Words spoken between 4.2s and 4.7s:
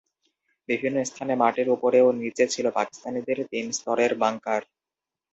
Bunker.